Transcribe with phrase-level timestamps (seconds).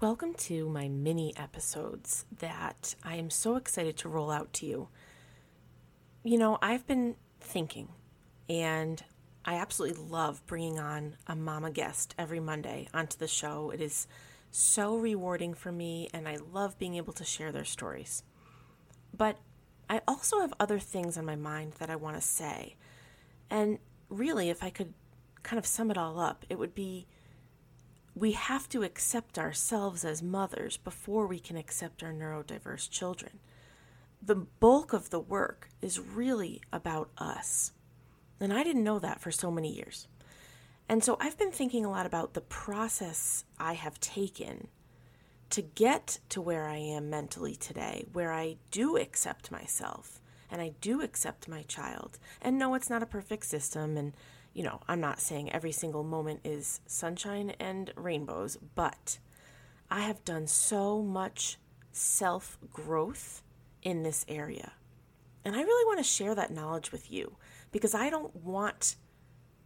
[0.00, 4.88] Welcome to my mini episodes that I am so excited to roll out to you.
[6.24, 7.88] You know, I've been thinking,
[8.48, 9.04] and
[9.44, 13.68] I absolutely love bringing on a mama guest every Monday onto the show.
[13.68, 14.06] It is
[14.50, 18.22] so rewarding for me, and I love being able to share their stories.
[19.14, 19.36] But
[19.90, 22.76] I also have other things on my mind that I want to say.
[23.50, 23.78] And
[24.08, 24.94] really, if I could
[25.42, 27.06] kind of sum it all up, it would be
[28.14, 33.38] we have to accept ourselves as mothers before we can accept our neurodiverse children.
[34.22, 37.72] The bulk of the work is really about us.
[38.40, 40.08] And I didn't know that for so many years.
[40.88, 44.68] And so I've been thinking a lot about the process I have taken
[45.50, 50.72] to get to where I am mentally today, where I do accept myself and I
[50.80, 52.18] do accept my child.
[52.42, 53.96] And no, it's not a perfect system.
[53.96, 54.14] And
[54.52, 59.18] you know, I'm not saying every single moment is sunshine and rainbows, but
[59.90, 61.58] I have done so much
[61.92, 63.42] self growth
[63.82, 64.72] in this area.
[65.44, 67.36] And I really want to share that knowledge with you
[67.72, 68.96] because I don't want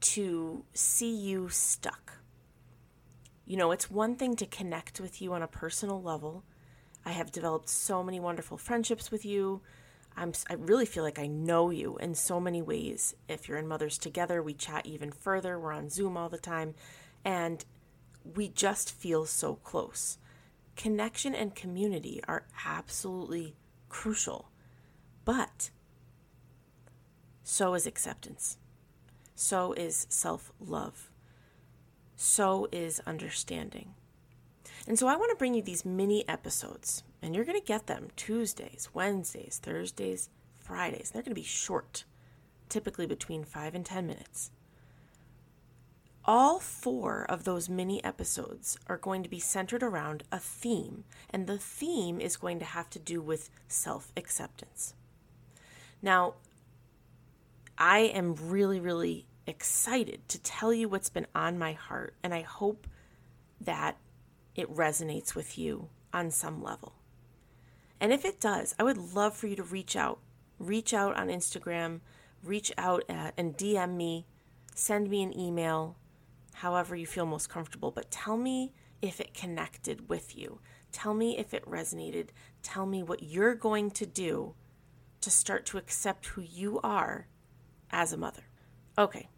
[0.00, 2.14] to see you stuck.
[3.44, 6.44] You know, it's one thing to connect with you on a personal level.
[7.04, 9.62] I have developed so many wonderful friendships with you.
[10.18, 13.14] I'm, I really feel like I know you in so many ways.
[13.28, 15.58] If you're in Mothers Together, we chat even further.
[15.58, 16.74] We're on Zoom all the time.
[17.24, 17.64] And
[18.34, 20.18] we just feel so close.
[20.76, 23.54] Connection and community are absolutely
[23.88, 24.50] crucial.
[25.24, 25.70] But
[27.44, 28.58] so is acceptance.
[29.36, 31.10] So is self love.
[32.16, 33.94] So is understanding.
[34.88, 37.88] And so I want to bring you these mini episodes, and you're going to get
[37.88, 41.10] them Tuesdays, Wednesdays, Thursdays, Fridays.
[41.10, 42.04] They're going to be short,
[42.70, 44.50] typically between five and 10 minutes.
[46.24, 51.46] All four of those mini episodes are going to be centered around a theme, and
[51.46, 54.94] the theme is going to have to do with self acceptance.
[56.00, 56.34] Now,
[57.76, 62.40] I am really, really excited to tell you what's been on my heart, and I
[62.40, 62.86] hope
[63.60, 63.98] that
[64.58, 66.94] it resonates with you on some level.
[68.00, 70.18] And if it does, I would love for you to reach out.
[70.58, 72.00] Reach out on Instagram,
[72.42, 74.26] reach out at, and DM me,
[74.74, 75.96] send me an email,
[76.54, 77.92] however you feel most comfortable.
[77.92, 80.58] But tell me if it connected with you.
[80.90, 82.30] Tell me if it resonated.
[82.64, 84.54] Tell me what you're going to do
[85.20, 87.28] to start to accept who you are
[87.92, 88.42] as a mother.
[88.98, 89.28] Okay,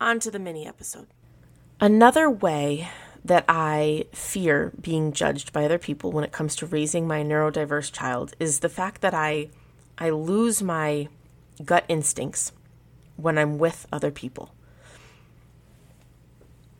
[0.00, 1.08] on to the mini episode.
[1.80, 2.88] Another way
[3.24, 7.92] that I fear being judged by other people when it comes to raising my neurodiverse
[7.92, 9.48] child is the fact that I
[9.98, 11.08] I lose my
[11.64, 12.52] gut instincts
[13.16, 14.52] when I'm with other people.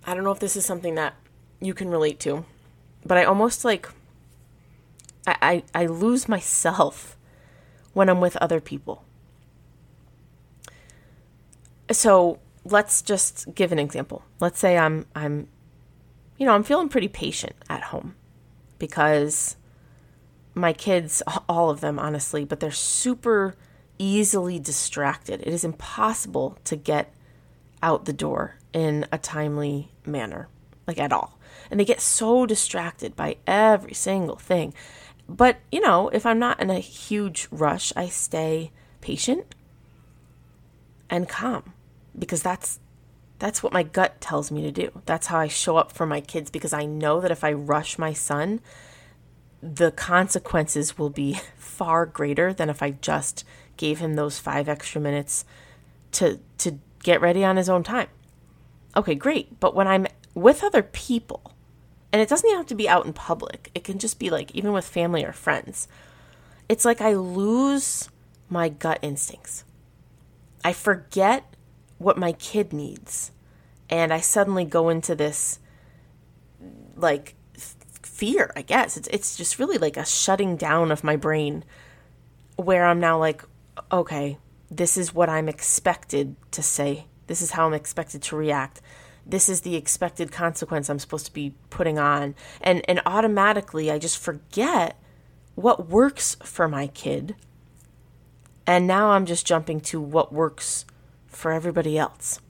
[0.04, 1.14] I don't know if this is something that
[1.60, 2.44] you can relate to,
[3.06, 3.88] but I almost like
[5.26, 5.36] I,
[5.74, 7.16] I, I lose myself
[7.92, 9.04] when I'm with other people.
[11.90, 14.24] So let's just give an example.
[14.40, 15.48] Let's say I'm I'm
[16.42, 18.16] you know, I'm feeling pretty patient at home
[18.80, 19.54] because
[20.54, 23.54] my kids, all of them, honestly, but they're super
[23.96, 25.40] easily distracted.
[25.42, 27.14] It is impossible to get
[27.80, 30.48] out the door in a timely manner,
[30.84, 31.38] like at all.
[31.70, 34.74] And they get so distracted by every single thing.
[35.28, 39.54] But, you know, if I'm not in a huge rush, I stay patient
[41.08, 41.72] and calm
[42.18, 42.80] because that's
[43.42, 45.02] that's what my gut tells me to do.
[45.04, 47.98] That's how I show up for my kids because I know that if I rush
[47.98, 48.60] my son,
[49.60, 53.44] the consequences will be far greater than if I just
[53.76, 55.44] gave him those 5 extra minutes
[56.12, 58.06] to to get ready on his own time.
[58.96, 59.58] Okay, great.
[59.58, 61.52] But when I'm with other people,
[62.12, 63.72] and it doesn't even have to be out in public.
[63.74, 65.88] It can just be like even with family or friends.
[66.68, 68.08] It's like I lose
[68.48, 69.64] my gut instincts.
[70.64, 71.51] I forget
[72.02, 73.30] what my kid needs.
[73.88, 75.58] And I suddenly go into this
[76.96, 77.34] like
[78.02, 78.96] fear, I guess.
[78.96, 81.64] It's it's just really like a shutting down of my brain
[82.56, 83.42] where I'm now like
[83.90, 84.38] okay,
[84.70, 87.06] this is what I'm expected to say.
[87.26, 88.80] This is how I'm expected to react.
[89.24, 92.34] This is the expected consequence I'm supposed to be putting on.
[92.60, 94.98] And and automatically I just forget
[95.54, 97.34] what works for my kid.
[98.66, 100.84] And now I'm just jumping to what works
[101.32, 102.40] for everybody else.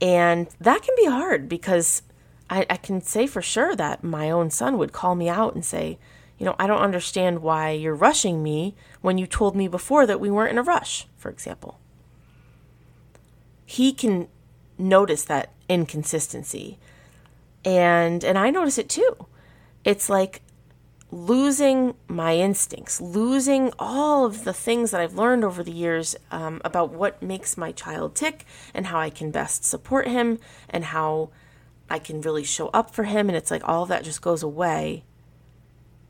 [0.00, 2.02] And that can be hard because
[2.48, 5.64] I, I, can say for sure that my own son would call me out and
[5.64, 5.98] say,
[6.38, 10.20] you know, I don't understand why you're rushing me when you told me before that
[10.20, 11.78] we weren't in a rush, for example.
[13.66, 14.28] He can
[14.78, 16.78] notice that inconsistency.
[17.64, 19.26] And and I notice it too.
[19.84, 20.40] it's like
[21.12, 26.60] losing my instincts, losing all of the things that I've learned over the years um,
[26.64, 31.30] about what makes my child tick and how I can best support him and how
[31.88, 33.28] I can really show up for him.
[33.28, 35.04] And it's like all of that just goes away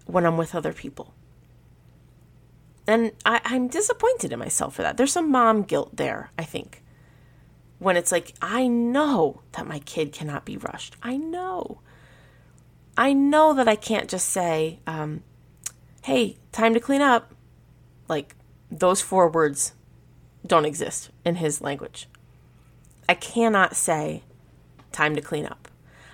[0.05, 1.14] when I'm with other people.
[2.87, 4.96] And I, I'm disappointed in myself for that.
[4.96, 6.82] There's some mom guilt there, I think.
[7.79, 10.96] When it's like, I know that my kid cannot be rushed.
[11.03, 11.81] I know.
[12.96, 15.22] I know that I can't just say, um,
[16.02, 17.34] hey, time to clean up.
[18.08, 18.34] Like,
[18.70, 19.72] those four words
[20.46, 22.08] don't exist in his language.
[23.08, 24.22] I cannot say,
[24.92, 25.69] time to clean up.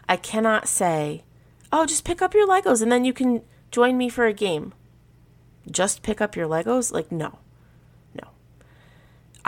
[0.08, 1.24] I cannot say,
[1.72, 4.72] oh, just pick up your Legos and then you can join me for a game.
[5.70, 6.92] Just pick up your Legos?
[6.92, 7.38] Like, no.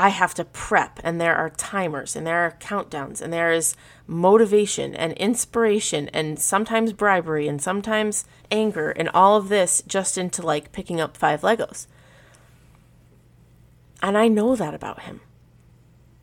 [0.01, 3.75] I have to prep, and there are timers, and there are countdowns, and there is
[4.07, 10.41] motivation and inspiration, and sometimes bribery, and sometimes anger, and all of this just into
[10.41, 11.89] like picking up five Legos.
[14.01, 15.21] And I know that about him.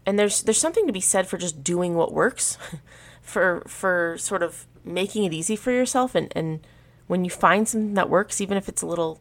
[0.06, 2.58] And there's there's something to be said for just doing what works,
[3.22, 6.66] for for sort of making it easy for yourself, and and
[7.08, 9.20] when you find something that works, even if it's a little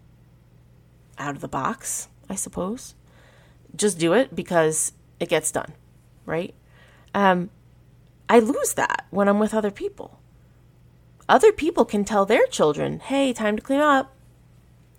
[1.19, 2.95] out of the box, I suppose
[3.77, 5.73] just do it because it gets done,
[6.27, 6.55] right?
[7.15, 7.51] Um,
[8.29, 10.21] I lose that when I'm with other people.
[11.29, 14.15] Other people can tell their children, hey, time to clean up.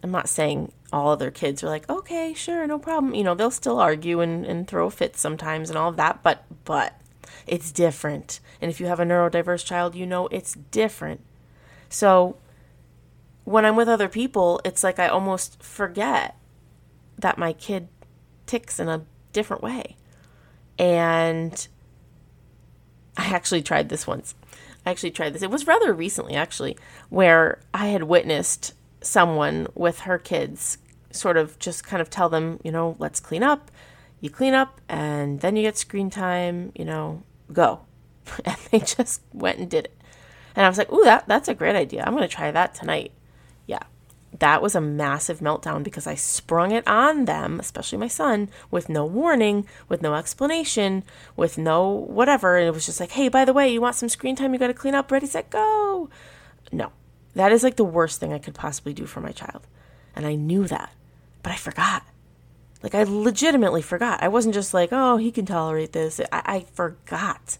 [0.02, 3.14] I'm not saying all other kids are like, okay, sure, no problem.
[3.14, 6.46] You know, they'll still argue and, and throw fits sometimes and all of that, but
[6.64, 7.00] but
[7.48, 8.40] it's different.
[8.62, 11.22] And if you have a neurodiverse child, you know it's different.
[11.90, 12.38] So
[13.44, 16.36] when I'm with other people, it's like I almost forget
[17.18, 17.88] that my kid
[18.46, 19.96] ticks in a different way.
[20.78, 21.68] And
[23.18, 24.36] I actually tried this once.
[24.86, 25.42] I actually tried this.
[25.42, 26.78] It was rather recently, actually,
[27.10, 30.78] where I had witnessed someone with her kids
[31.12, 33.72] sort of just kind of tell them, you know, let's clean up.
[34.20, 37.82] You clean up and then you get screen time, you know, go.
[38.46, 39.98] And they just went and did it.
[40.56, 42.04] And I was like, ooh, that, that's a great idea.
[42.04, 43.12] I'm going to try that tonight
[44.40, 48.90] that was a massive meltdown because I sprung it on them, especially my son, with
[48.90, 51.04] no warning, with no explanation,
[51.36, 52.58] with no whatever.
[52.58, 54.54] And it was just like, hey, by the way, you want some screen time?
[54.54, 55.12] You got to clean up.
[55.12, 56.10] Ready, set, go.
[56.72, 56.92] No,
[57.34, 59.68] that is like the worst thing I could possibly do for my child.
[60.16, 60.92] And I knew that,
[61.44, 62.04] but I forgot.
[62.84, 64.22] Like, I legitimately forgot.
[64.22, 66.20] I wasn't just like, oh, he can tolerate this.
[66.32, 67.58] I, I forgot.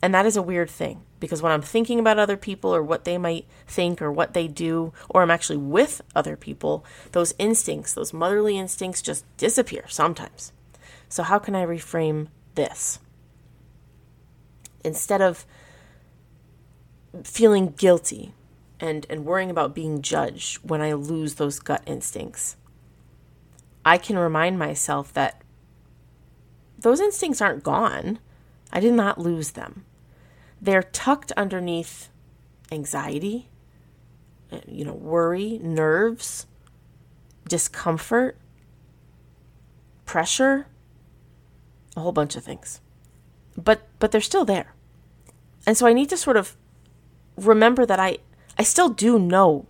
[0.00, 3.04] And that is a weird thing because when I'm thinking about other people or what
[3.04, 7.94] they might think or what they do, or I'm actually with other people, those instincts,
[7.94, 10.52] those motherly instincts just disappear sometimes.
[11.08, 12.26] So, how can I reframe
[12.56, 12.98] this?
[14.82, 15.46] Instead of
[17.22, 18.34] feeling guilty
[18.80, 22.56] and, and worrying about being judged when I lose those gut instincts,
[23.84, 25.40] I can remind myself that
[26.76, 28.18] those instincts aren't gone.
[28.72, 29.84] I did not lose them.
[30.62, 32.08] They're tucked underneath
[32.70, 33.48] anxiety,
[34.52, 36.46] uh, you know, worry, nerves,
[37.48, 38.38] discomfort,
[40.06, 40.68] pressure,
[41.96, 42.80] a whole bunch of things.
[43.56, 44.72] But but they're still there.
[45.66, 46.56] And so I need to sort of
[47.36, 48.18] remember that I
[48.56, 49.66] I still do know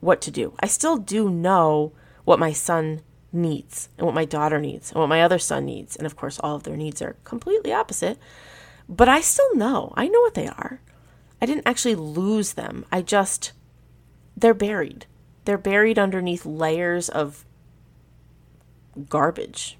[0.00, 0.54] what to do.
[0.60, 1.92] I still do know
[2.24, 3.00] what my son
[3.32, 5.96] needs and what my daughter needs and what my other son needs.
[5.96, 8.18] And of course, all of their needs are completely opposite.
[8.88, 9.92] But I still know.
[9.96, 10.80] I know what they are.
[11.40, 12.84] I didn't actually lose them.
[12.90, 13.52] I just,
[14.36, 15.06] they're buried.
[15.44, 17.44] They're buried underneath layers of
[19.08, 19.78] garbage.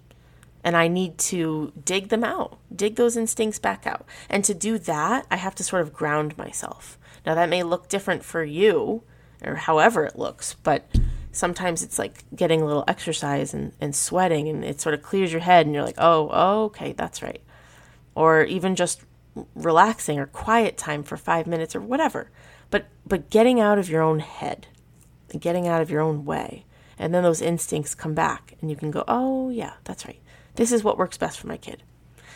[0.63, 4.05] And I need to dig them out, dig those instincts back out.
[4.29, 6.99] And to do that, I have to sort of ground myself.
[7.25, 9.05] Now, that may look different for you,
[9.45, 10.85] or however it looks, but
[11.31, 15.33] sometimes it's like getting a little exercise and, and sweating, and it sort of clears
[15.33, 17.41] your head, and you're like, oh, oh okay, that's right
[18.17, 19.03] or even just
[19.55, 22.31] relaxing or quiet time for 5 minutes or whatever.
[22.71, 24.67] But but getting out of your own head,
[25.39, 26.65] getting out of your own way.
[26.99, 30.21] And then those instincts come back and you can go, "Oh, yeah, that's right.
[30.55, 31.83] This is what works best for my kid."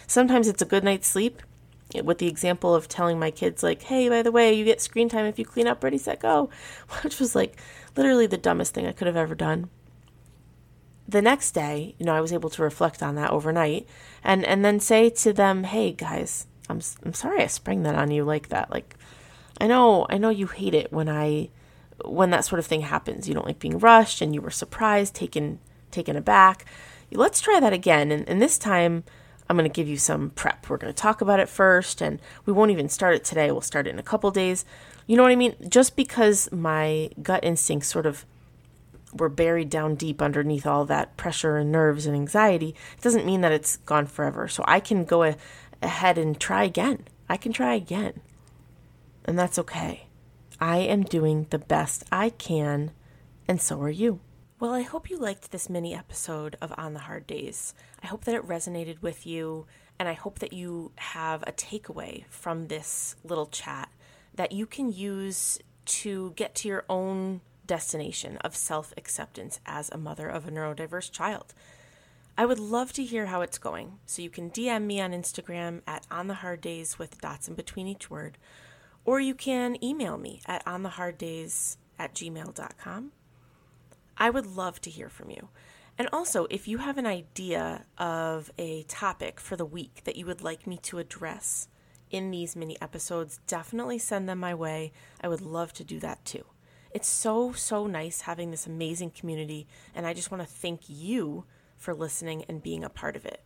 [0.06, 1.40] Sometimes it's a good night's sleep
[1.94, 4.80] eh, with the example of telling my kids like hey by the way you get
[4.80, 6.50] screen time if you clean up ready set go
[7.02, 7.56] which was like
[7.96, 9.70] literally the dumbest thing i could have ever done
[11.10, 13.86] the next day, you know, I was able to reflect on that overnight
[14.22, 18.10] and and then say to them, "Hey guys, I'm I'm sorry I sprang that on
[18.10, 18.70] you like that.
[18.70, 18.96] Like
[19.60, 21.50] I know I know you hate it when I
[22.04, 23.28] when that sort of thing happens.
[23.28, 25.58] You don't like being rushed and you were surprised, taken
[25.90, 26.64] taken aback.
[27.12, 29.04] Let's try that again and, and this time
[29.48, 30.70] I'm going to give you some prep.
[30.70, 33.50] We're going to talk about it first, and we won't even start it today.
[33.50, 34.64] We'll start it in a couple days.
[35.08, 35.56] You know what I mean?
[35.68, 38.24] Just because my gut instincts sort of
[39.12, 43.40] were buried down deep underneath all that pressure and nerves and anxiety, it doesn't mean
[43.40, 44.48] that it's gone forever.
[44.48, 45.36] So I can go a-
[45.82, 47.04] ahead and try again.
[47.28, 48.20] I can try again.
[49.24, 50.06] And that's okay.
[50.60, 52.90] I am doing the best I can,
[53.48, 54.20] and so are you.
[54.58, 57.72] Well, I hope you liked this mini episode of On the Hard Days.
[58.02, 59.66] I hope that it resonated with you,
[59.98, 63.88] and I hope that you have a takeaway from this little chat
[64.34, 69.96] that you can use to get to your own destination of self acceptance as a
[69.96, 71.54] mother of a neurodiverse child.
[72.36, 75.82] I would love to hear how it's going, so you can DM me on Instagram
[75.86, 78.38] at On the Hard Days with dots in between each word,
[79.04, 83.12] or you can email me at ontheharddays at gmail.com
[84.16, 85.48] I would love to hear from you.
[85.96, 90.26] And also, if you have an idea of a topic for the week that you
[90.26, 91.68] would like me to address
[92.10, 94.92] in these mini episodes, definitely send them my way.
[95.20, 96.44] I would love to do that too.
[96.92, 101.44] It's so, so nice having this amazing community, and I just want to thank you
[101.76, 103.42] for listening and being a part of it.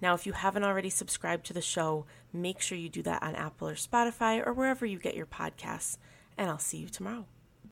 [0.00, 3.34] Now, if you haven't already subscribed to the show, make sure you do that on
[3.34, 5.98] Apple or Spotify or wherever you get your podcasts,
[6.38, 7.26] and I'll see you tomorrow.